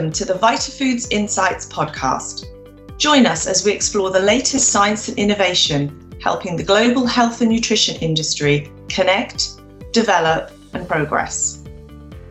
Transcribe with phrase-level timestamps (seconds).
[0.00, 2.46] Welcome to the Vitafoods Insights podcast.
[2.96, 7.50] Join us as we explore the latest science and innovation helping the global health and
[7.50, 9.60] nutrition industry connect,
[9.92, 11.62] develop, and progress.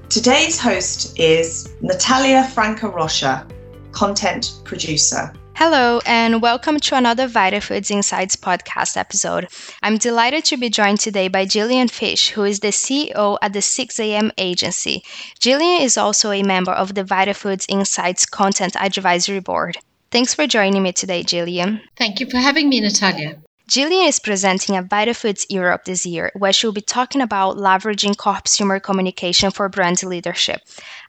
[0.09, 3.47] Today's host is Natalia Franca Rocha,
[3.91, 5.31] content producer.
[5.61, 9.49] Hello, and welcome to another Vitafoods Insights podcast episode.
[9.83, 13.59] I'm delighted to be joined today by Gillian Fish, who is the CEO at the
[13.59, 15.03] 6am agency.
[15.37, 19.77] Gillian is also a member of the Vitafoods Insights Content Advisory Board.
[20.11, 21.81] Thanks for joining me today, Gillian.
[21.97, 23.41] Thank you for having me, Natalia.
[23.69, 28.81] Gillian is presenting at Vitafoods Europe this year, where she'll be talking about leveraging Corpsumer
[28.81, 30.61] communication for brand leadership.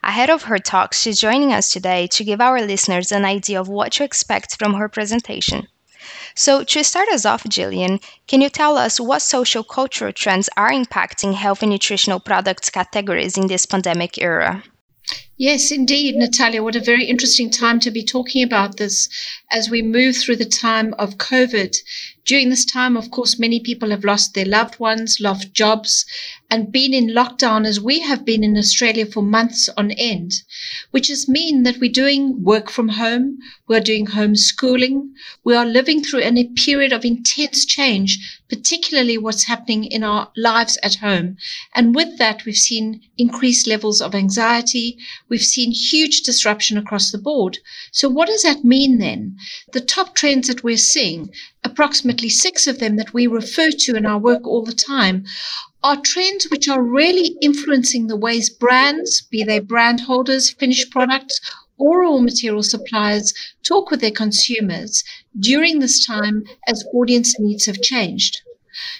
[0.03, 3.67] Ahead of her talk, she's joining us today to give our listeners an idea of
[3.67, 5.67] what to expect from her presentation.
[6.35, 10.69] So, to start us off, Gillian, can you tell us what social cultural trends are
[10.69, 14.63] impacting health and nutritional products categories in this pandemic era?
[15.35, 16.61] Yes, indeed, Natalia.
[16.61, 19.09] What a very interesting time to be talking about this
[19.49, 21.75] as we move through the time of COVID.
[22.23, 26.05] During this time, of course, many people have lost their loved ones, lost jobs,
[26.51, 30.33] and been in lockdown as we have been in Australia for months on end,
[30.91, 35.09] which has mean that we're doing work from home, we're doing homeschooling,
[35.43, 40.77] we are living through a period of intense change, particularly what's happening in our lives
[40.83, 41.37] at home.
[41.73, 44.97] And with that, we've seen increased levels of anxiety,
[45.29, 47.59] we've seen huge disruption across the board.
[47.91, 49.37] So what does that mean then?
[49.71, 51.31] The top trends that we're seeing
[51.63, 55.23] approximately six of them that we refer to in our work all the time,
[55.83, 61.39] are trends which are really influencing the ways brands, be they brand holders, finished products,
[61.77, 65.03] or raw material suppliers, talk with their consumers
[65.39, 68.41] during this time as audience needs have changed.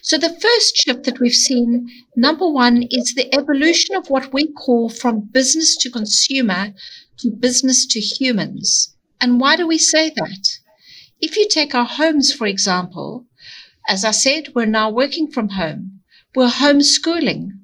[0.02, 4.52] So, the first shift that we've seen, number one, is the evolution of what we
[4.52, 6.73] call from business to consumer
[7.17, 8.95] to business to humans.
[9.20, 10.60] And why do we say that?
[11.21, 13.27] If you take our homes, for example,
[13.87, 16.02] as I said, we're now working from home.
[16.33, 17.59] We're homeschooling.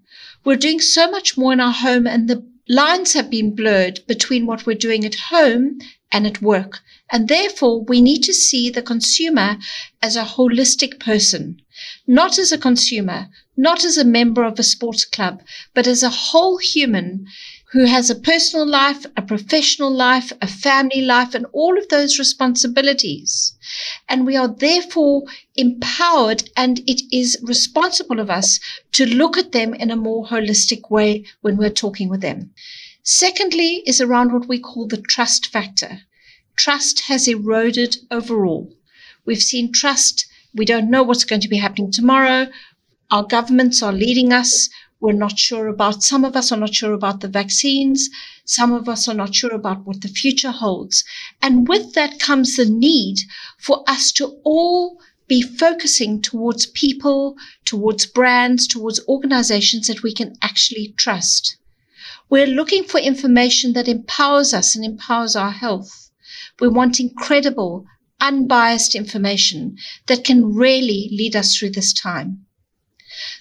[0.45, 4.45] We're doing so much more in our home, and the lines have been blurred between
[4.45, 5.79] what we're doing at home
[6.11, 6.81] and at work.
[7.09, 9.57] And therefore, we need to see the consumer
[10.03, 11.59] as a holistic person,
[12.05, 15.41] not as a consumer, not as a member of a sports club,
[15.73, 17.25] but as a whole human
[17.71, 22.17] who has a personal life, a professional life, a family life, and all of those
[22.17, 23.53] responsibilities.
[24.07, 25.23] And we are therefore
[25.55, 28.59] empowered, and it is responsible of us
[28.93, 32.51] to look at them in a more holistic way when we're talking with them.
[33.03, 36.01] Secondly, is around what we call the trust factor.
[36.55, 38.73] Trust has eroded overall.
[39.25, 40.25] We've seen trust.
[40.55, 42.47] We don't know what's going to be happening tomorrow.
[43.11, 44.69] Our governments are leading us.
[44.99, 48.09] We're not sure about, some of us are not sure about the vaccines.
[48.45, 51.03] Some of us are not sure about what the future holds.
[51.41, 53.19] And with that comes the need
[53.59, 60.35] for us to all be focusing towards people, towards brands, towards organizations that we can
[60.41, 61.57] actually trust.
[62.29, 66.09] We're looking for information that empowers us and empowers our health.
[66.59, 67.85] We want incredible,
[68.19, 72.46] unbiased information that can really lead us through this time.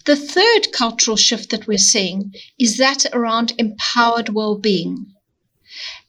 [0.04, 5.06] The third cultural shift that we're seeing is that around empowered well-being.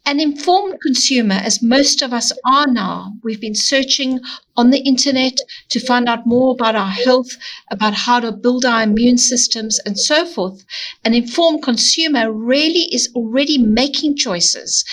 [0.05, 4.21] An informed consumer, as most of us are now, we've been searching
[4.55, 7.37] on the internet to find out more about our health,
[7.69, 10.63] about how to build our immune systems, and so forth.
[11.03, 14.85] An informed consumer really is already making choices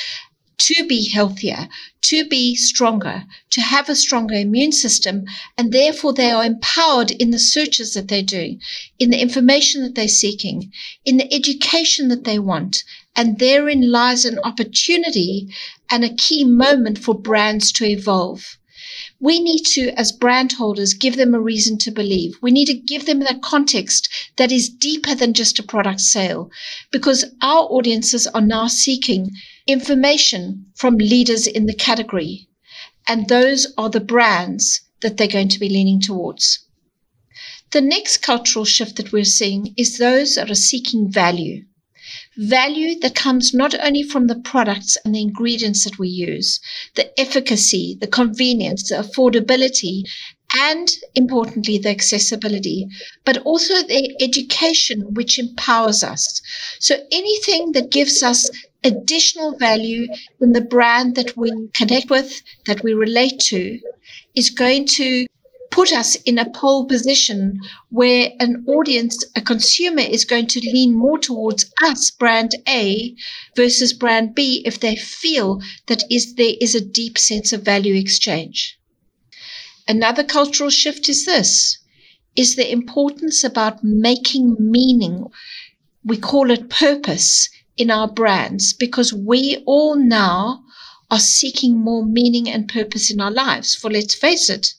[0.59, 1.69] to be healthier,
[2.05, 5.25] to be stronger, to have a stronger immune system,
[5.57, 8.61] and therefore they are empowered in the searches that they're doing,
[8.99, 10.71] in the information that they're seeking,
[11.07, 12.85] in the education that they want.
[13.17, 15.49] And therein lies an opportunity
[15.89, 18.59] and a key moment for brands to evolve.
[19.19, 22.37] We need to, as brand holders, give them a reason to believe.
[22.43, 26.51] We need to give them that context that is deeper than just a product sale
[26.91, 29.31] because our audiences are now seeking
[29.67, 32.49] information from leaders in the category.
[33.07, 36.61] And those are the brands that they're going to be leaning towards.
[37.73, 41.65] The next cultural shift that we're seeing is those that are seeking value.
[42.37, 46.61] Value that comes not only from the products and the ingredients that we use,
[46.95, 50.03] the efficacy, the convenience, the affordability,
[50.57, 52.87] and importantly, the accessibility,
[53.25, 56.41] but also the education which empowers us.
[56.79, 58.49] So anything that gives us
[58.85, 60.07] additional value
[60.41, 63.81] in the brand that we connect with, that we relate to,
[64.35, 65.27] is going to
[65.71, 67.59] put us in a pole position
[67.91, 73.17] where an audience, a consumer is going to lean more towards us, brand A,
[73.57, 77.97] versus brand B if they feel that is there is a deep sense of value
[77.97, 78.79] exchange.
[79.89, 81.79] Another cultural shift is this
[82.37, 85.27] is the importance about making meaning.
[86.05, 90.63] We call it purpose in our brands because we all now
[91.11, 93.75] are seeking more meaning and purpose in our lives.
[93.75, 94.75] For let's face it,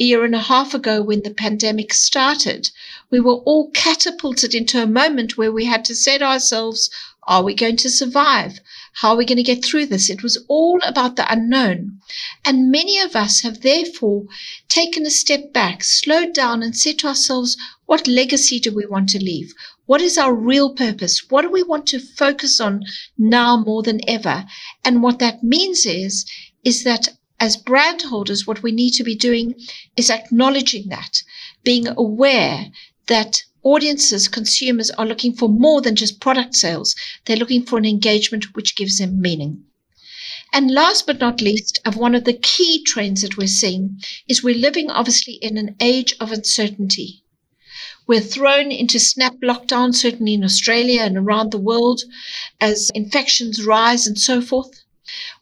[0.00, 2.70] a year and a half ago when the pandemic started,
[3.10, 6.88] we were all catapulted into a moment where we had to say to ourselves,
[7.24, 8.60] are we going to survive?
[8.94, 10.08] How are we going to get through this?
[10.08, 12.00] It was all about the unknown.
[12.44, 14.24] And many of us have therefore
[14.68, 19.10] taken a step back, slowed down, and said to ourselves, what legacy do we want
[19.10, 19.52] to leave?
[19.88, 21.30] What is our real purpose?
[21.30, 22.84] What do we want to focus on
[23.16, 24.44] now more than ever?
[24.84, 26.26] And what that means is,
[26.62, 27.08] is that
[27.40, 29.54] as brand holders, what we need to be doing
[29.96, 31.22] is acknowledging that,
[31.64, 32.66] being aware
[33.06, 36.94] that audiences, consumers are looking for more than just product sales.
[37.24, 39.64] They're looking for an engagement which gives them meaning.
[40.52, 44.44] And last but not least, of one of the key trends that we're seeing is
[44.44, 47.24] we're living obviously in an age of uncertainty.
[48.06, 52.00] We're thrown into snap lockdown, certainly in Australia and around the world,
[52.60, 54.84] as infections rise and so forth.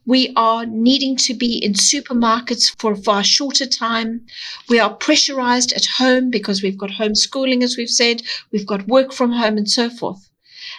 [0.04, 4.24] We are needing to be in supermarkets for a far shorter time.
[4.68, 8.22] We are pressurized at home because we've got homeschooling, as we've said,
[8.52, 10.30] we've got work from home and so forth.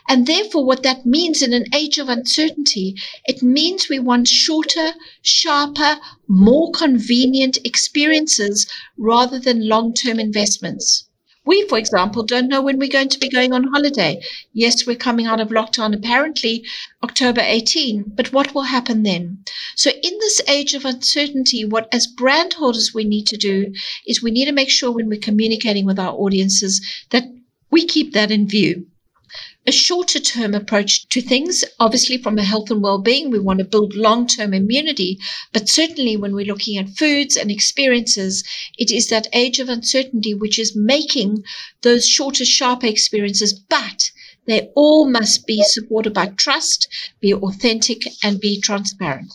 [0.07, 2.95] And therefore, what that means in an age of uncertainty,
[3.25, 5.97] it means we want shorter, sharper,
[6.29, 8.67] more convenient experiences
[8.97, 11.06] rather than long term investments.
[11.47, 14.21] We, for example, don't know when we're going to be going on holiday.
[14.51, 16.65] Yes, we're coming out of lockdown apparently
[17.01, 19.45] October 18, but what will happen then?
[19.75, 23.73] So, in this age of uncertainty, what as brand holders we need to do
[24.05, 27.23] is we need to make sure when we're communicating with our audiences that
[27.71, 28.87] we keep that in view
[29.67, 31.65] a shorter term approach to things.
[31.77, 35.19] Obviously, from a health and well being, we want to build long term immunity.
[35.51, 38.45] But certainly, when we're looking at foods and experiences,
[38.77, 41.43] it is that age of uncertainty which is making
[41.81, 43.53] those shorter, sharper experiences.
[43.53, 44.11] But
[44.45, 46.87] they all must be supported by trust,
[47.19, 49.33] be authentic, and be transparent.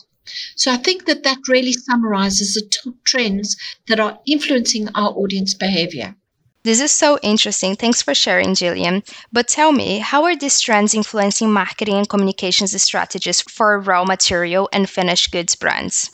[0.55, 3.55] So I think that that really summarizes the top trends
[3.87, 6.15] that are influencing our audience behavior.
[6.63, 7.75] This is so interesting.
[7.75, 9.03] Thanks for sharing, Gillian.
[9.33, 14.69] But tell me, how are these trends influencing marketing and communications strategies for raw material
[14.71, 16.09] and finished goods brands?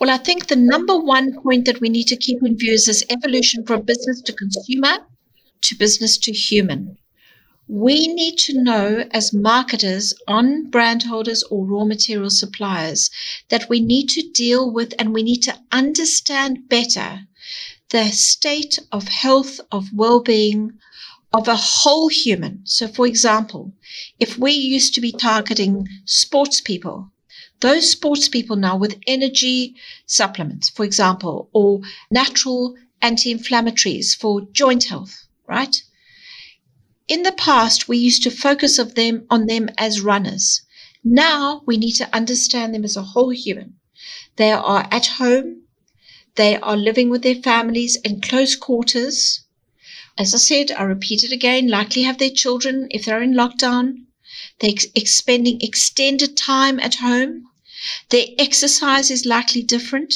[0.00, 2.86] Well, I think the number one point that we need to keep in view is
[2.86, 5.06] this evolution from business to consumer
[5.62, 6.98] to business to human.
[7.68, 13.10] We need to know as marketers on brand holders or raw material suppliers
[13.48, 17.20] that we need to deal with and we need to understand better
[17.92, 20.72] the state of health, of well being
[21.30, 22.62] of a whole human.
[22.64, 23.74] So, for example,
[24.18, 27.10] if we used to be targeting sports people,
[27.60, 34.84] those sports people now with energy supplements, for example, or natural anti inflammatories for joint
[34.84, 35.82] health, right?
[37.08, 40.62] In the past, we used to focus of them on them as runners.
[41.04, 43.74] Now we need to understand them as a whole human.
[44.36, 45.61] They are at home,
[46.36, 49.40] they are living with their families in close quarters.
[50.18, 54.06] As I said, I repeat it again, likely have their children if they're in lockdown.
[54.60, 57.48] They're ex- spending extended time at home.
[58.10, 60.14] Their exercise is likely different.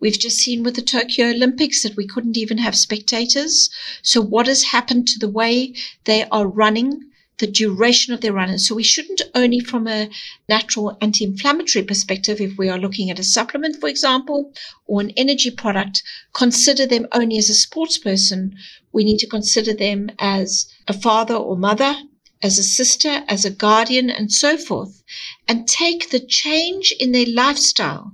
[0.00, 3.70] We've just seen with the Tokyo Olympics that we couldn't even have spectators.
[4.02, 7.00] So, what has happened to the way they are running?
[7.38, 8.58] The duration of their run.
[8.58, 10.08] so we shouldn't only from a
[10.48, 14.52] natural anti-inflammatory perspective, if we are looking at a supplement, for example,
[14.86, 16.02] or an energy product,
[16.32, 18.56] consider them only as a sports person.
[18.92, 21.94] We need to consider them as a father or mother,
[22.42, 25.02] as a sister, as a guardian, and so forth,
[25.48, 28.12] and take the change in their lifestyle,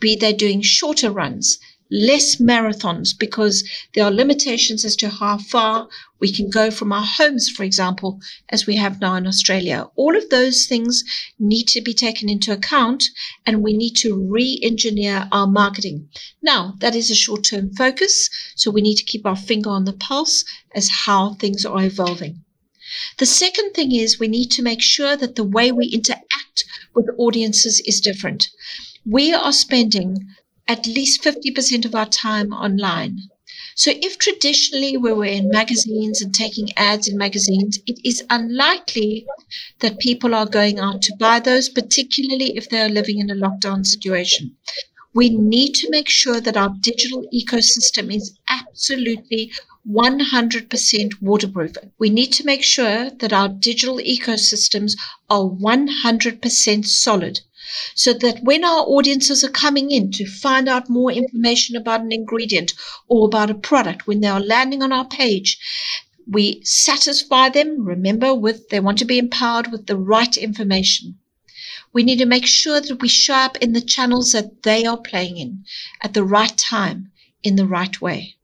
[0.00, 1.58] be they doing shorter runs,
[1.90, 3.62] less marathons because
[3.94, 5.88] there are limitations as to how far
[6.18, 9.86] we can go from our homes, for example, as we have now in Australia.
[9.94, 11.04] All of those things
[11.38, 13.04] need to be taken into account
[13.44, 16.08] and we need to re engineer our marketing.
[16.42, 19.84] Now, that is a short term focus, so we need to keep our finger on
[19.84, 22.44] the pulse as how things are evolving.
[23.18, 26.64] The second thing is we need to make sure that the way we interact
[26.94, 28.48] with audiences is different.
[29.04, 30.34] We are spending
[30.66, 33.18] at least 50% of our time online.
[33.76, 39.26] So, if traditionally we were in magazines and taking ads in magazines, it is unlikely
[39.80, 43.34] that people are going out to buy those, particularly if they are living in a
[43.34, 44.56] lockdown situation.
[45.12, 49.52] We need to make sure that our digital ecosystem is absolutely
[49.88, 51.72] 100% waterproof.
[51.98, 54.96] We need to make sure that our digital ecosystems
[55.28, 57.40] are 100% solid
[57.94, 62.12] so that when our audiences are coming in to find out more information about an
[62.12, 62.72] ingredient
[63.08, 65.58] or about a product, when they are landing on our page,
[66.26, 71.18] we satisfy them, remember, with they want to be empowered with the right information.
[71.92, 74.96] We need to make sure that we show up in the channels that they are
[74.96, 75.64] playing in
[76.02, 78.36] at the right time, in the right way.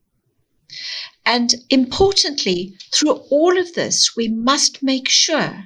[1.27, 5.65] And importantly, through all of this, we must make sure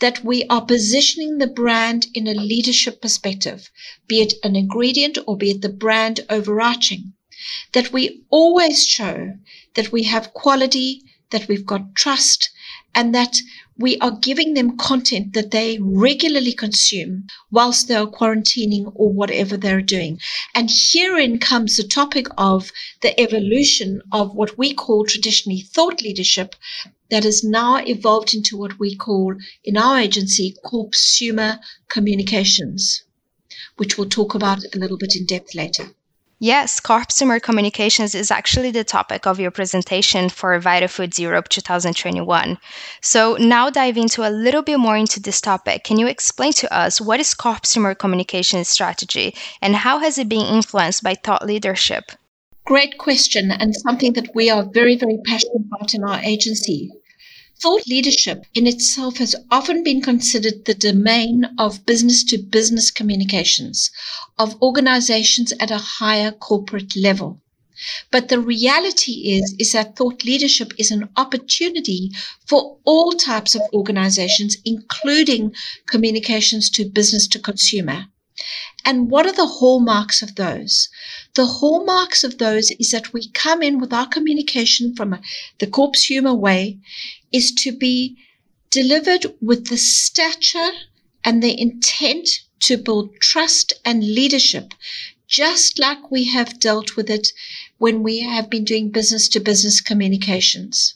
[0.00, 3.70] that we are positioning the brand in a leadership perspective,
[4.06, 7.12] be it an ingredient or be it the brand overarching.
[7.72, 9.38] That we always show
[9.74, 12.50] that we have quality, that we've got trust,
[12.94, 13.40] and that
[13.76, 19.82] we are giving them content that they regularly consume whilst they're quarantining or whatever they're
[19.82, 20.20] doing.
[20.54, 26.54] And herein comes the topic of the evolution of what we call traditionally thought leadership
[27.10, 33.02] that has now evolved into what we call in our agency Corpsumer communications,
[33.76, 35.94] which we'll talk about a little bit in depth later.
[36.44, 42.58] Yes, Corpsumer communications is actually the topic of your presentation for Vitafoods Europe 2021.
[43.00, 45.84] So now dive into a little bit more into this topic.
[45.84, 50.44] Can you explain to us what is Corpsumer communication strategy and how has it been
[50.44, 52.12] influenced by thought leadership?
[52.66, 56.92] Great question and something that we are very, very passionate about in our agency.
[57.60, 63.90] Thought leadership in itself has often been considered the domain of business to business communications,
[64.38, 67.40] of organizations at a higher corporate level.
[68.10, 72.10] But the reality is, is that thought leadership is an opportunity
[72.46, 75.54] for all types of organizations, including
[75.88, 78.06] communications to business to consumer.
[78.84, 80.88] And what are the hallmarks of those?
[81.34, 85.18] The hallmarks of those is that we come in with our communication from
[85.58, 86.78] the humor way
[87.34, 88.16] is to be
[88.70, 90.70] delivered with the stature
[91.24, 92.28] and the intent
[92.60, 94.72] to build trust and leadership,
[95.26, 97.32] just like we have dealt with it
[97.78, 100.94] when we have been doing business to business communications.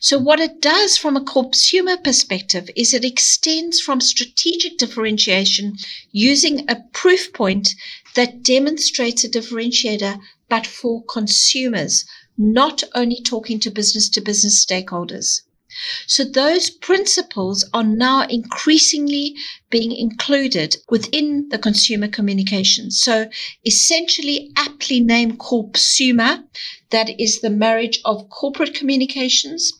[0.00, 5.76] So, what it does from a consumer perspective is it extends from strategic differentiation
[6.10, 7.74] using a proof point
[8.14, 12.06] that demonstrates a differentiator, but for consumers,
[12.38, 15.42] not only talking to business to business stakeholders.
[16.06, 19.34] So those principles are now increasingly
[19.68, 22.90] being included within the consumer communication.
[22.90, 23.28] So
[23.64, 26.44] essentially aptly named Corpsumer,
[26.90, 29.72] that is the marriage of corporate communications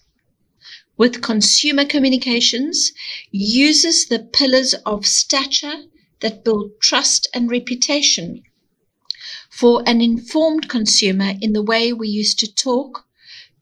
[0.96, 2.92] with consumer communications,
[3.30, 5.84] uses the pillars of stature
[6.20, 8.42] that build trust and reputation
[9.50, 13.04] for an informed consumer in the way we used to talk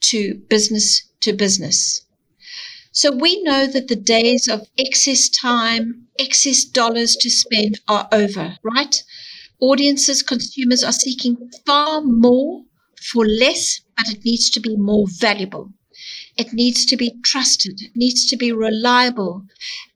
[0.00, 2.03] to business to business.
[2.95, 8.57] So we know that the days of excess time, excess dollars to spend are over,
[8.63, 9.03] right?
[9.61, 12.63] Audiences, consumers are seeking far more
[13.11, 15.73] for less, but it needs to be more valuable.
[16.37, 17.81] It needs to be trusted.
[17.83, 19.45] It needs to be reliable.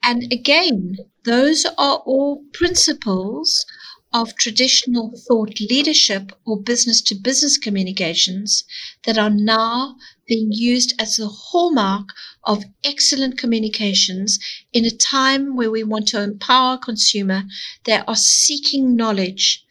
[0.02, 3.64] And again, those are all principles
[4.12, 8.64] of traditional thought leadership or business to business communications
[9.04, 9.96] that are now
[10.26, 12.08] being used as the hallmark
[12.44, 14.38] of excellent communications
[14.72, 17.44] in a time where we want to empower consumer.
[17.84, 19.64] They are seeking knowledge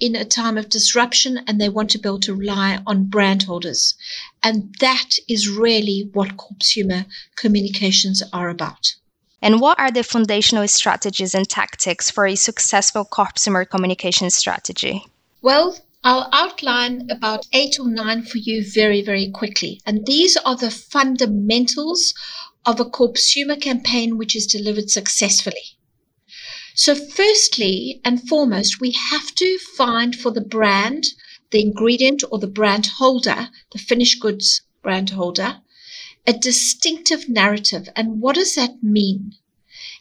[0.00, 3.44] in a time of disruption and they want to be able to rely on brand
[3.44, 3.94] holders.
[4.42, 8.94] And that is really what Corpsumer communications are about.
[9.42, 15.04] And what are the foundational strategies and tactics for a successful Corpsumer communication strategy?
[15.42, 19.80] Well, I'll outline about eight or nine for you very, very quickly.
[19.84, 22.14] And these are the fundamentals
[22.64, 25.76] of a Corpsumer campaign which is delivered successfully.
[26.74, 31.04] So, firstly and foremost, we have to find for the brand,
[31.50, 35.60] the ingredient or the brand holder, the finished goods brand holder,
[36.26, 37.88] a distinctive narrative.
[37.96, 39.32] And what does that mean?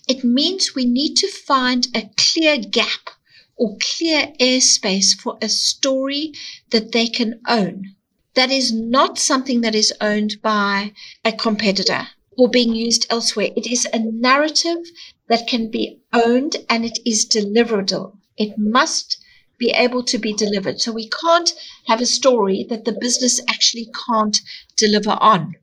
[0.08, 3.10] It means we need to find a clear gap
[3.56, 6.34] or clear airspace for a story
[6.70, 7.96] that they can own.
[8.34, 10.94] That is not something that is owned by
[11.26, 13.50] a competitor or being used elsewhere.
[13.56, 14.80] It is a narrative
[15.28, 18.18] that can be owned and it is deliverable.
[18.38, 19.18] It must
[19.58, 20.82] be able to be delivered.
[20.82, 21.54] So we can't
[21.88, 24.40] have a story that the business actually can't
[24.76, 25.56] deliver on.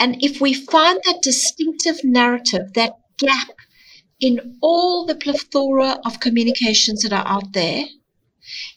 [0.00, 3.50] And if we find that distinctive narrative, that gap
[4.18, 7.84] in all the plethora of communications that are out there,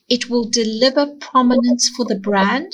[0.10, 2.74] it will deliver prominence for the brand.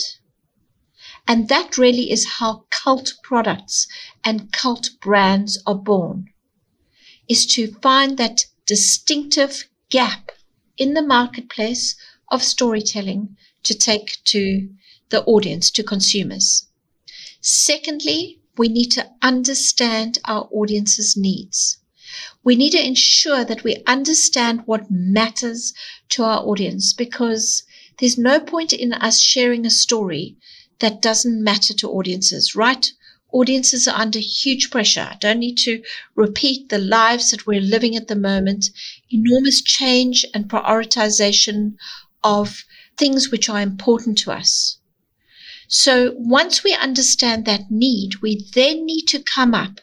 [1.27, 3.87] And that really is how cult products
[4.25, 6.25] and cult brands are born,
[7.27, 10.31] is to find that distinctive gap
[10.75, 11.95] in the marketplace
[12.31, 14.69] of storytelling to take to
[15.09, 16.67] the audience, to consumers.
[17.41, 21.77] Secondly, we need to understand our audience's needs.
[22.43, 25.73] We need to ensure that we understand what matters
[26.09, 27.63] to our audience because
[27.99, 30.35] there's no point in us sharing a story
[30.79, 32.91] that doesn't matter to audiences, right?
[33.31, 35.07] Audiences are under huge pressure.
[35.09, 35.81] I don't need to
[36.15, 38.71] repeat the lives that we're living at the moment,
[39.09, 41.75] enormous change and prioritization
[42.25, 42.65] of
[42.97, 44.78] things which are important to us.
[45.71, 49.79] So once we understand that need, we then need to come up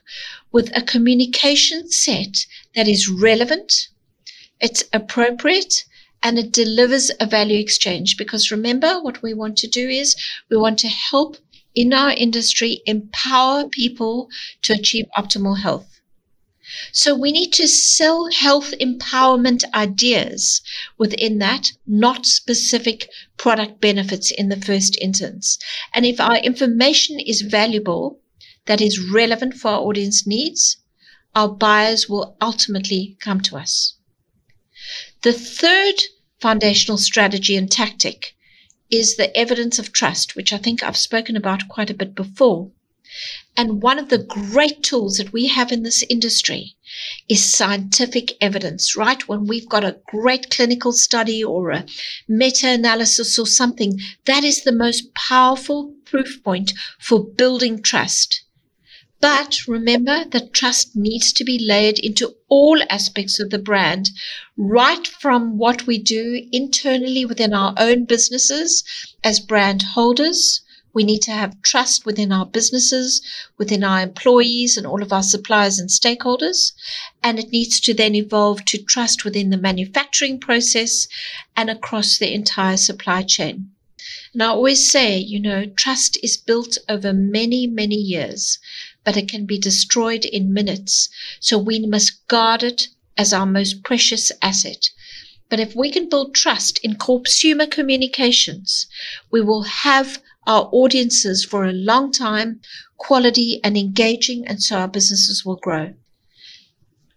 [0.50, 3.86] with a communication set that is relevant,
[4.60, 5.84] it's appropriate,
[6.24, 8.16] and it delivers a value exchange.
[8.16, 10.16] Because remember, what we want to do is
[10.50, 11.36] we want to help
[11.76, 14.28] in our industry empower people
[14.62, 15.95] to achieve optimal health.
[16.92, 20.62] So we need to sell health empowerment ideas
[20.98, 25.58] within that, not specific product benefits in the first instance.
[25.94, 28.20] And if our information is valuable,
[28.66, 30.76] that is relevant for our audience needs,
[31.34, 33.94] our buyers will ultimately come to us.
[35.22, 35.94] The third
[36.40, 38.34] foundational strategy and tactic
[38.90, 42.70] is the evidence of trust, which I think I've spoken about quite a bit before.
[43.56, 46.76] And one of the great tools that we have in this industry
[47.28, 49.26] is scientific evidence, right?
[49.26, 51.86] When we've got a great clinical study or a
[52.28, 58.42] meta analysis or something, that is the most powerful proof point for building trust.
[59.18, 64.10] But remember that trust needs to be layered into all aspects of the brand,
[64.58, 68.84] right from what we do internally within our own businesses
[69.24, 70.60] as brand holders.
[70.96, 73.20] We need to have trust within our businesses,
[73.58, 76.72] within our employees, and all of our suppliers and stakeholders.
[77.22, 81.06] And it needs to then evolve to trust within the manufacturing process
[81.54, 83.72] and across the entire supply chain.
[84.32, 88.58] And I always say, you know, trust is built over many, many years
[89.04, 91.10] but it can be destroyed in minutes.
[91.40, 94.90] So we must guard it as our most precious asset.
[95.48, 98.86] But if we can build trust in Corpsumer communications,
[99.30, 102.60] we will have our audiences for a long time,
[102.96, 105.94] quality and engaging, and so our businesses will grow.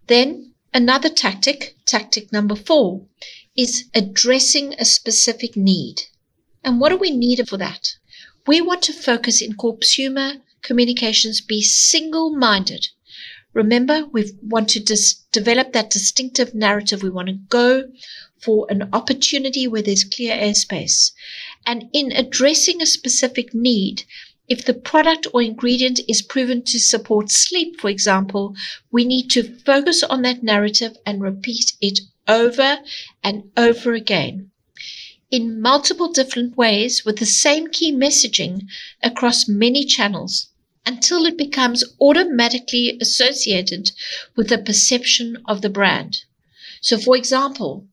[0.07, 3.05] Then another tactic, tactic number four,
[3.55, 6.03] is addressing a specific need.
[6.63, 7.95] And what do we need for that?
[8.47, 12.87] We want to focus in Corpsumer communications be single minded.
[13.53, 17.01] Remember, we want to dis- develop that distinctive narrative.
[17.01, 17.83] We want to go
[18.41, 21.11] for an opportunity where there's clear airspace.
[21.65, 24.03] And in addressing a specific need,
[24.47, 28.55] if the product or ingredient is proven to support sleep, for example,
[28.91, 32.79] we need to focus on that narrative and repeat it over
[33.23, 34.51] and over again
[35.31, 38.63] in multiple different ways with the same key messaging
[39.03, 40.47] across many channels
[40.85, 43.91] until it becomes automatically associated
[44.35, 46.23] with the perception of the brand.
[46.81, 47.87] So, for example,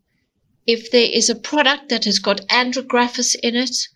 [0.66, 3.88] if there is a product that has got andrographis in it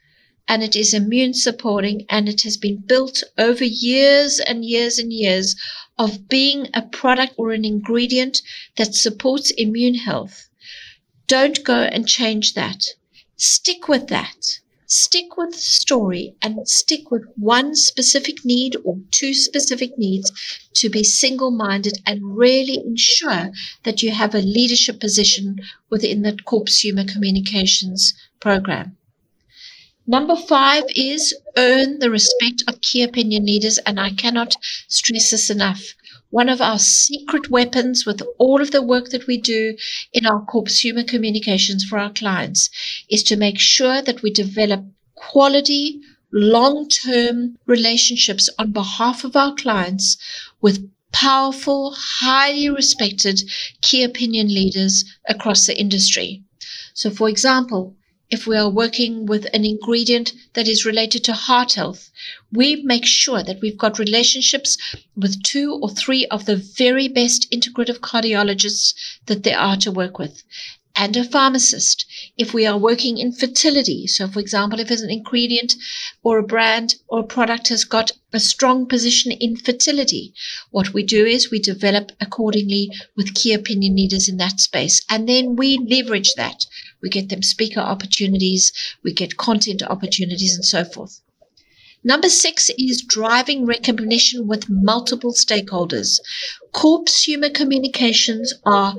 [0.47, 5.13] and it is immune supporting and it has been built over years and years and
[5.13, 5.55] years
[5.99, 8.41] of being a product or an ingredient
[8.77, 10.49] that supports immune health,
[11.27, 12.85] don't go and change that.
[13.37, 19.33] Stick with that stick with the story and stick with one specific need or two
[19.33, 20.33] specific needs
[20.75, 23.53] to be single minded and really ensure
[23.85, 28.97] that you have a leadership position within the Corpsumer communications program.
[30.09, 34.57] Number five is earn the respect of key opinion leaders, and I cannot
[34.89, 35.95] stress this enough.
[36.31, 39.77] One of our secret weapons with all of the work that we do
[40.13, 42.71] in our Corpsumer communications for our clients
[43.09, 44.85] is to make sure that we develop
[45.17, 46.01] quality,
[46.33, 50.17] long term relationships on behalf of our clients
[50.61, 53.43] with powerful, highly respected
[53.83, 56.45] key opinion leaders across the industry.
[56.95, 57.97] So, for example,
[58.31, 62.10] if we are working with an ingredient that is related to heart health,
[62.53, 64.77] we make sure that we've got relationships
[65.17, 68.95] with two or three of the very best integrative cardiologists
[69.27, 70.43] that there are to work with.
[70.97, 72.05] and a pharmacist.
[72.37, 75.77] If we are working in fertility, so for example, if an ingredient
[76.23, 80.35] or a brand or a product has got a strong position in fertility,
[80.71, 85.01] what we do is we develop accordingly with key opinion leaders in that space.
[85.09, 86.67] And then we leverage that.
[87.01, 91.21] We get them speaker opportunities, we get content opportunities, and so forth.
[92.03, 96.19] Number six is driving recognition with multiple stakeholders.
[96.73, 98.97] Corpsumer communications are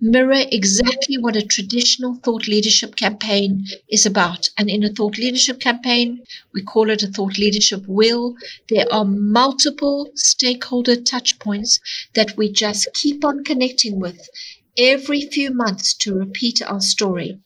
[0.00, 4.50] mirror exactly what a traditional thought leadership campaign is about.
[4.56, 8.34] And in a thought leadership campaign, we call it a thought leadership wheel.
[8.68, 11.80] There are multiple stakeholder touch points
[12.14, 14.28] that we just keep on connecting with
[14.78, 17.40] every few months to repeat our story.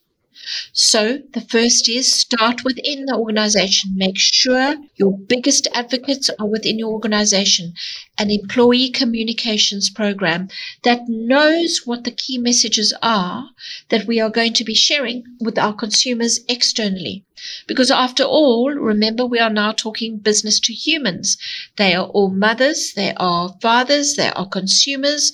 [0.73, 3.97] So the first is start within the organization.
[3.97, 7.75] Make sure your biggest advocates are within your organization.
[8.19, 10.49] An employee communications program
[10.83, 13.51] that knows what the key messages are
[13.89, 17.25] that we are going to be sharing with our consumers externally.
[17.67, 21.37] Because after all, remember we are now talking business to humans.
[21.77, 25.33] They are all mothers, they are fathers, they are consumers,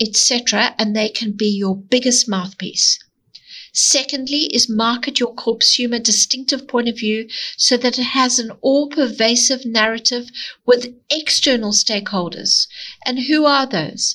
[0.00, 0.74] etc.
[0.78, 2.98] And they can be your biggest mouthpiece.
[3.72, 8.88] Secondly, is market your consumer distinctive point of view so that it has an all
[8.88, 10.28] pervasive narrative
[10.66, 12.66] with external stakeholders.
[13.06, 14.14] And who are those?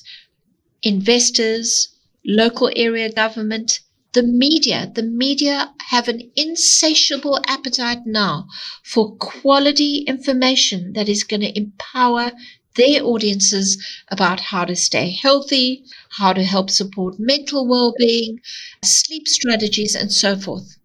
[0.82, 1.88] Investors,
[2.24, 3.80] local area government,
[4.12, 4.90] the media.
[4.94, 8.46] The media have an insatiable appetite now
[8.84, 12.32] for quality information that is going to empower
[12.76, 15.84] their audiences about how to stay healthy,
[16.18, 18.40] how to help support mental well being,
[18.82, 20.78] sleep strategies, and so forth.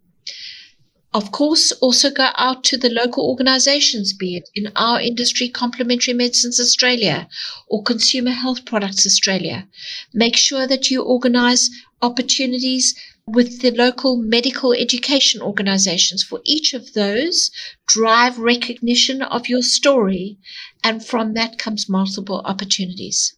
[1.15, 6.15] Of course, also go out to the local organizations, be it in our industry, Complementary
[6.15, 7.27] Medicines Australia
[7.67, 9.67] or Consumer Health Products Australia.
[10.11, 11.69] Make sure that you organize
[12.01, 16.21] opportunities with the local medical education organizations.
[16.21, 17.51] For each of those,
[17.87, 20.37] drive recognition of your story,
[20.83, 23.33] and from that comes multiple opportunities.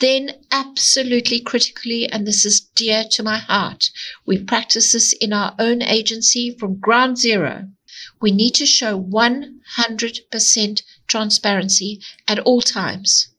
[0.00, 3.90] Then, absolutely critically, and this is dear to my heart,
[4.26, 7.70] we practice this in our own agency from ground zero.
[8.20, 13.29] We need to show 100% transparency at all times.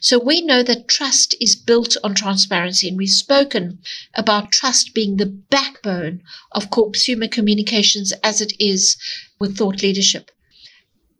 [0.00, 3.78] So we know that trust is built on transparency, and we've spoken
[4.14, 6.22] about trust being the backbone
[6.52, 8.98] of Corpsumer communications as it is
[9.40, 10.30] with thought leadership.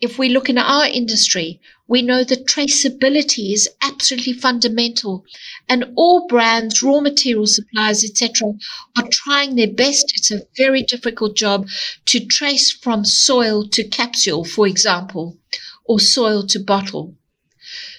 [0.00, 5.24] If we look in our industry, we know that traceability is absolutely fundamental,
[5.66, 8.52] and all brands, raw material suppliers, etc.,
[8.98, 10.12] are trying their best.
[10.14, 11.66] It's a very difficult job
[12.06, 15.38] to trace from soil to capsule, for example,
[15.86, 17.14] or soil to bottle.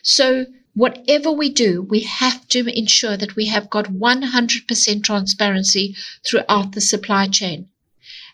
[0.04, 6.74] So whatever we do, we have to ensure that we have got 100% transparency throughout
[6.74, 7.70] the supply chain.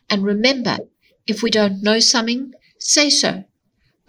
[0.09, 0.79] And remember,
[1.27, 3.43] if we don't know something, say so.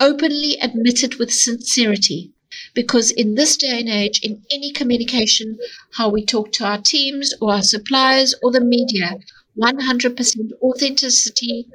[0.00, 2.32] Openly admit it with sincerity.
[2.74, 5.58] Because in this day and age, in any communication,
[5.92, 9.16] how we talk to our teams or our suppliers or the media,
[9.58, 11.68] 100% authenticity,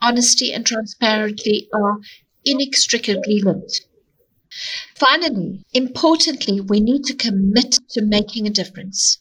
[0.00, 1.98] honesty, and transparency are
[2.44, 3.87] inextricably linked.
[4.94, 9.18] Finally, importantly, we need to commit to making a difference.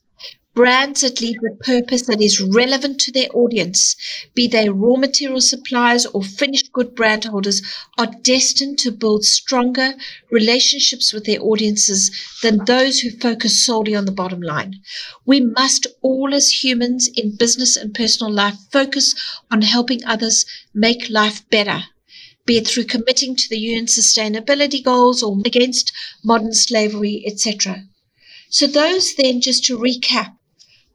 [0.56, 3.95] Brands that lead with purpose that is relevant to their audience,
[4.34, 7.62] be they raw material suppliers or finished good brand holders,
[8.00, 9.93] are destined to build stronger
[10.32, 12.10] relationships with their audiences
[12.41, 14.82] than those who focus solely on the bottom line.
[15.28, 19.13] We must all, as humans in business and personal life, focus
[19.52, 21.84] on helping others make life better
[22.48, 25.92] be it through committing to the UN sustainability goals or against
[26.24, 27.84] modern slavery, etc.
[28.50, 30.38] So, those then, just to recap,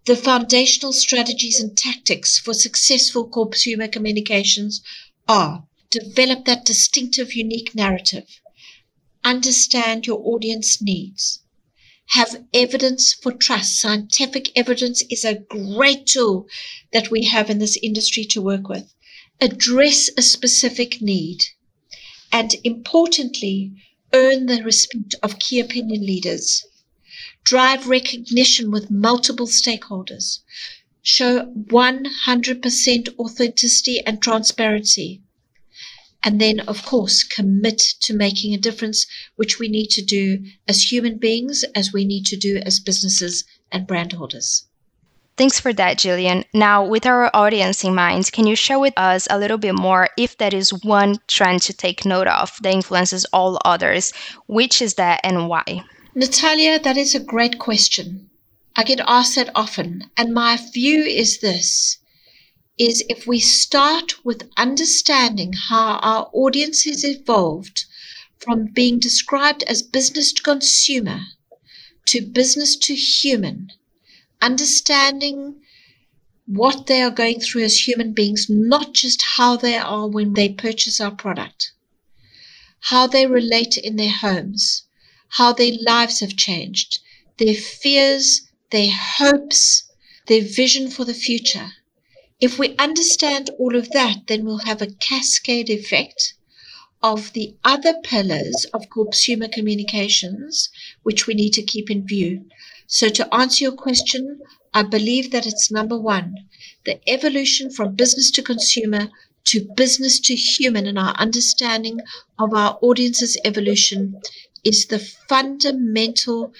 [0.06, 4.80] the foundational strategies and tactics for successful Corpsumer communications
[5.28, 8.40] are develop that distinctive, unique narrative,
[9.22, 11.40] understand your audience needs,
[12.06, 13.78] have evidence for trust.
[13.78, 16.48] Scientific evidence is a great tool
[16.94, 18.94] that we have in this industry to work with
[19.42, 21.42] address a specific need,
[22.30, 23.72] and importantly,
[24.12, 26.64] earn the respect of key opinion leaders,
[27.42, 30.38] drive recognition with multiple stakeholders,
[31.02, 35.20] show 100% authenticity and transparency,
[36.22, 40.92] and then, of course, commit to making a difference, which we need to do as
[40.92, 44.68] human beings, as we need to do as businesses and brand holders.
[45.36, 46.44] Thanks for that, Gillian.
[46.52, 50.08] Now, with our audience in mind, can you share with us a little bit more
[50.18, 54.12] if that is one trend to take note of that influences all others?
[54.46, 55.84] Which is that and why?
[56.14, 58.28] Natalia, that is a great question.
[58.76, 60.10] I get asked that often.
[60.16, 61.98] And my view is this
[62.78, 67.84] is if we start with understanding how our audience has evolved
[68.38, 71.20] from being described as business to consumer
[72.06, 73.68] to business to human,
[74.42, 75.62] understanding
[76.46, 80.48] what they are going through as human beings, not just how they are when they
[80.50, 81.72] purchase our product,
[82.80, 84.82] how they relate in their homes,
[85.28, 86.98] how their lives have changed,
[87.38, 89.84] their fears, their hopes,
[90.26, 91.72] their vision for the future.
[92.40, 96.34] If we understand all of that, then we'll have a cascade effect
[97.02, 100.68] of the other pillars of Corpsumer communications,
[101.02, 102.44] which we need to keep in view.
[102.86, 104.40] So, to answer your question,
[104.74, 106.34] I believe that it's number one
[106.84, 109.08] the evolution from business to consumer
[109.44, 112.00] to business to human and our understanding
[112.38, 114.20] of our audience's evolution
[114.64, 116.52] is the fundamental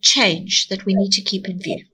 [0.00, 1.84] change that we need to keep in view.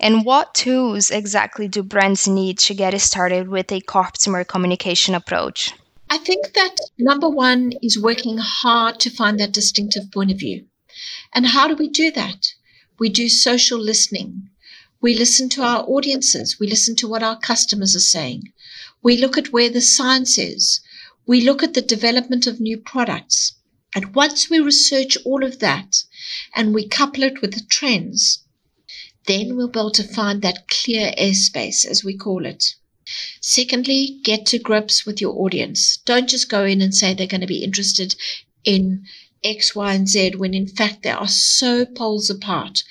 [0.00, 5.72] And what tools exactly do brands need to get started with a Corpsumer communication approach?
[6.10, 10.66] I think that number one is working hard to find that distinctive point of view.
[11.32, 12.52] And how do we do that?
[13.02, 14.50] We do social listening.
[15.00, 16.60] We listen to our audiences.
[16.60, 18.52] We listen to what our customers are saying.
[19.02, 20.78] We look at where the science is.
[21.26, 23.54] We look at the development of new products.
[23.92, 26.04] And once we research all of that
[26.54, 28.44] and we couple it with the trends,
[29.26, 32.76] then we'll be able to find that clear airspace, as we call it.
[33.40, 35.96] Secondly, get to grips with your audience.
[36.04, 38.14] Don't just go in and say they're going to be interested
[38.64, 39.04] in
[39.44, 42.84] X, Y, and Z when in fact they are so poles apart.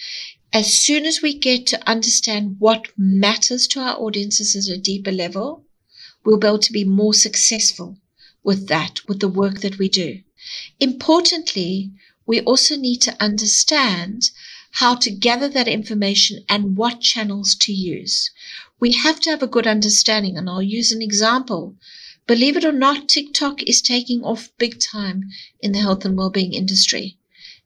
[0.54, 5.12] As soon as we get to understand what matters to our audiences at a deeper
[5.12, 5.66] level,
[6.26, 7.98] we'll be able to be more successful
[8.44, 10.22] with that, with the work that we do.
[10.80, 11.92] Importantly,
[12.26, 14.32] we also need to understand
[14.72, 18.32] how to gather that information and what channels to use.
[18.80, 21.76] We have to have a good understanding, and I'll use an example.
[22.34, 25.26] Believe it or not, TikTok is taking off big time
[25.60, 27.18] in the health and well-being industry.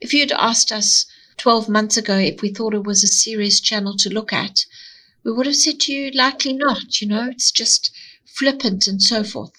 [0.02, 1.06] If you had asked us
[1.38, 4.66] 12 months ago if we thought it was a serious channel to look at,
[5.24, 7.00] we would have said to you, likely not.
[7.00, 7.92] You know, it's just
[8.26, 9.54] flippant and so forth.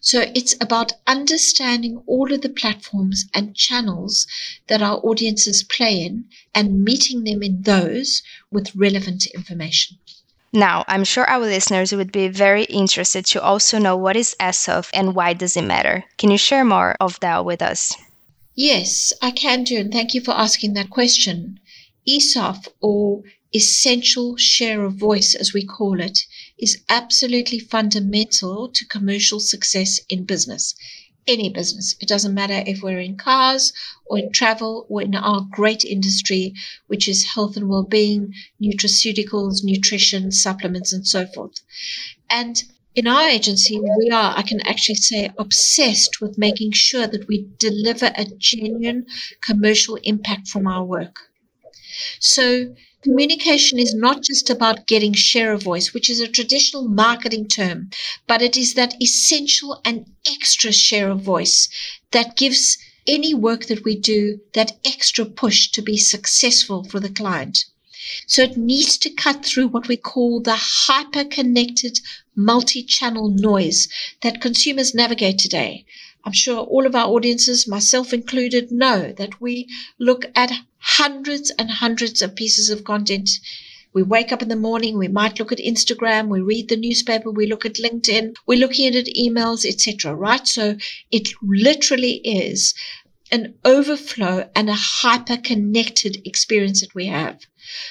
[0.00, 4.26] So it's about understanding all of the platforms and channels
[4.68, 9.98] that our audiences play in and meeting them in those with relevant information.
[10.52, 14.90] Now, I'm sure our listeners would be very interested to also know what is ESOV
[14.94, 16.04] and why does it matter.
[16.18, 17.94] Can you share more of that with us?
[18.54, 21.60] Yes, I can do, and thank you for asking that question.
[22.08, 23.22] ESOV, or
[23.54, 26.20] Essential Share of Voice, as we call it,
[26.58, 30.74] is absolutely fundamental to commercial success in business.
[31.28, 31.96] Any business.
[32.00, 33.72] It doesn't matter if we're in cars
[34.04, 36.54] or in travel or in our great industry,
[36.86, 41.60] which is health and well-being, nutraceuticals, nutrition, supplements, and so forth.
[42.30, 42.62] And
[42.94, 47.48] in our agency, we are, I can actually say, obsessed with making sure that we
[47.58, 49.06] deliver a genuine
[49.42, 51.16] commercial impact from our work.
[52.20, 52.74] So
[53.06, 57.88] communication is not just about getting share of voice, which is a traditional marketing term,
[58.26, 61.68] but it is that essential and extra share of voice
[62.10, 67.08] that gives any work that we do that extra push to be successful for the
[67.08, 67.66] client.
[68.26, 72.00] So it needs to cut through what we call the hyper connected
[72.34, 73.86] multi channel noise
[74.22, 75.84] that consumers navigate today.
[76.26, 79.68] I'm sure all of our audiences, myself included, know that we
[80.00, 83.30] look at hundreds and hundreds of pieces of content.
[83.92, 87.30] We wake up in the morning, we might look at Instagram, we read the newspaper,
[87.30, 90.16] we look at LinkedIn, we're looking at emails, etc.
[90.16, 90.44] Right?
[90.48, 90.76] So
[91.12, 92.74] it literally is
[93.30, 97.38] an overflow and a hyper connected experience that we have.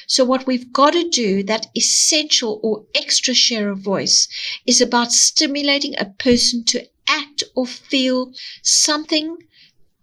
[0.08, 4.28] So what we've got to do, that essential or extra share of voice,
[4.65, 9.38] is about stimulating a person to act or feel something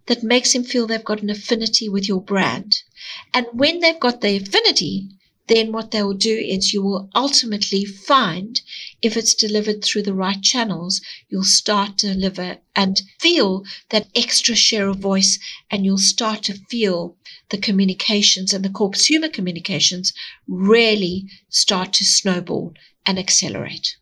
[0.05, 2.81] that makes them feel they've got an affinity with your brand.
[3.33, 5.09] And when they've got the affinity,
[5.47, 8.61] then what they will do is you will ultimately find
[9.01, 14.55] if it's delivered through the right channels, you'll start to deliver and feel that extra
[14.55, 15.37] share of voice,
[15.69, 17.17] and you'll start to feel
[17.49, 20.13] the communications and the Corpsumer communications
[20.47, 22.73] really start to snowball
[23.05, 23.97] and accelerate.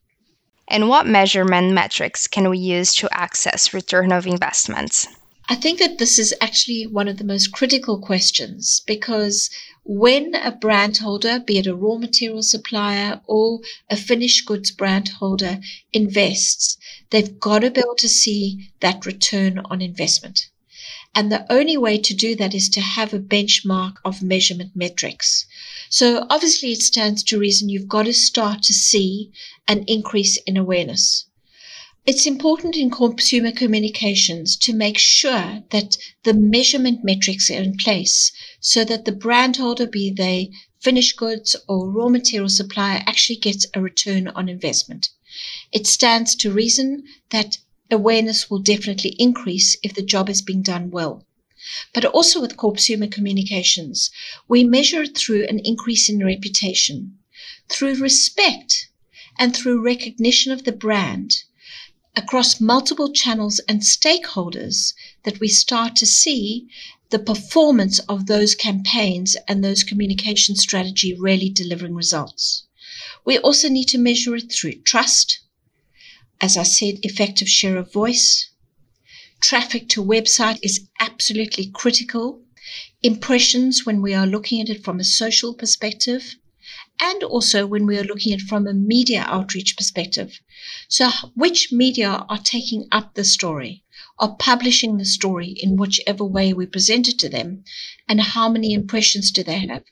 [0.71, 5.05] And what measurement metrics can we use to access return of investments?
[5.49, 9.49] I think that this is actually one of the most critical questions because
[9.83, 15.09] when a brand holder, be it a raw material supplier or a finished goods brand
[15.09, 15.59] holder,
[15.91, 16.77] invests,
[17.09, 20.50] they've got to be able to see that return on investment.
[21.13, 25.45] And the only way to do that is to have a benchmark of measurement metrics.
[25.89, 29.31] So obviously, it stands to reason you've got to start to see
[29.67, 31.25] an increase in awareness.
[32.05, 38.31] It's important in Corpsumer communications to make sure that the measurement metrics are in place
[38.59, 43.67] so that the brand holder, be they finished goods or raw material supplier, actually gets
[43.73, 45.09] a return on investment.
[45.71, 47.57] It stands to reason that
[47.91, 51.25] awareness will definitely increase if the job is being done well.
[51.93, 54.09] But also with Corpsumer communications,
[54.47, 57.19] we measure it through an increase in reputation,
[57.69, 58.89] through respect,
[59.37, 61.43] and through recognition of the brand
[62.15, 66.67] across multiple channels and stakeholders that we start to see
[67.09, 72.63] the performance of those campaigns and those communication strategy really delivering results.
[73.23, 75.39] We also need to measure it through trust,
[76.41, 78.49] as I said, effective share of voice.
[79.41, 82.41] Traffic to website is absolutely critical.
[83.03, 86.35] Impressions when we are looking at it from a social perspective
[86.99, 90.39] and also when we are looking at it from a media outreach perspective.
[90.89, 93.83] So, which media are taking up the story,
[94.17, 97.63] are publishing the story in whichever way we present it to them,
[98.07, 99.83] and how many impressions do they have?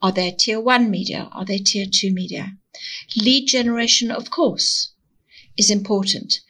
[0.00, 1.28] Are they tier one media?
[1.32, 2.52] Are they tier two media?
[3.16, 4.92] Lead generation, of course,
[5.58, 6.40] is important.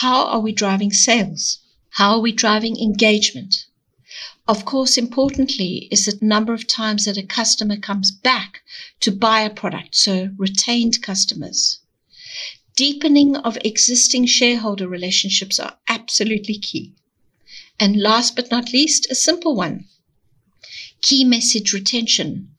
[0.00, 1.58] How are we driving sales?
[1.90, 3.66] How are we driving engagement?
[4.48, 8.62] Of course, importantly, is the number of times that a customer comes back
[9.00, 11.80] to buy a product, so retained customers.
[12.76, 16.94] Deepening of existing shareholder relationships are absolutely key.
[17.78, 19.86] And last but not least, a simple one
[21.02, 22.50] key message retention.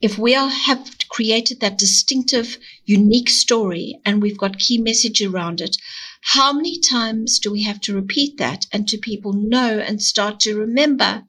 [0.00, 5.60] If we are, have created that distinctive, unique story and we've got key message around
[5.60, 5.76] it,
[6.22, 10.38] how many times do we have to repeat that and do people know and start
[10.40, 11.24] to remember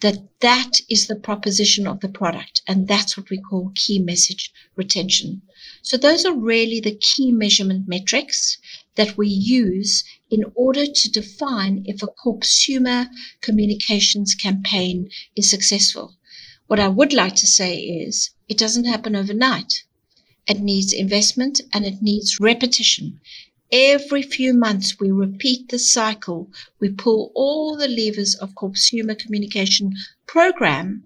[0.00, 4.52] that that is the proposition of the product and that's what we call key message
[4.76, 5.40] retention.
[5.80, 8.58] So those are really the key measurement metrics
[8.96, 13.08] that we use in order to define if a Corpsumer
[13.40, 16.16] communications campaign is successful.
[16.66, 19.84] What I would like to say is it doesn't happen overnight.
[20.46, 23.20] It needs investment and it needs repetition.
[23.72, 26.50] Every few months, we repeat the cycle.
[26.78, 29.94] We pull all the levers of Corpsumer communication
[30.26, 31.04] program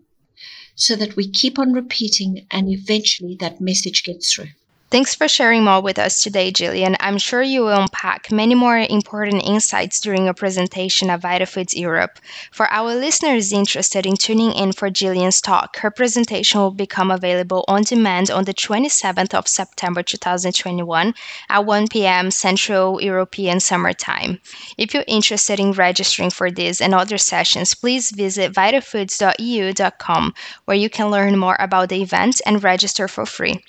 [0.74, 4.50] so that we keep on repeating and eventually that message gets through.
[4.90, 6.96] Thanks for sharing more with us today, Gillian.
[6.98, 12.18] I'm sure you will unpack many more important insights during your presentation at Vitafoods Europe.
[12.50, 17.66] For our listeners interested in tuning in for Gillian's talk, her presentation will become available
[17.68, 21.12] on demand on the 27th of September 2021
[21.50, 22.30] at 1 p.m.
[22.30, 24.40] Central European Summer Time.
[24.78, 30.88] If you're interested in registering for this and other sessions, please visit vitafoods.eu.com where you
[30.88, 33.62] can learn more about the event and register for free.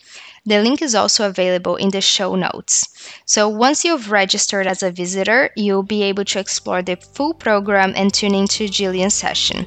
[0.45, 2.87] The link is also available in the show notes.
[3.25, 7.93] So once you've registered as a visitor, you'll be able to explore the full program
[7.95, 9.65] and tune into Gillian's session.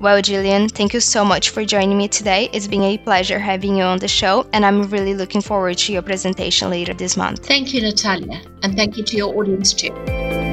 [0.00, 2.48] Well, Jillian, thank you so much for joining me today.
[2.54, 5.92] It's been a pleasure having you on the show, and I'm really looking forward to
[5.92, 7.44] your presentation later this month.
[7.44, 10.49] Thank you, Natalia, and thank you to your audience too.